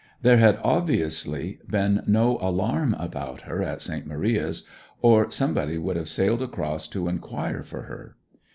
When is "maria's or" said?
4.07-5.29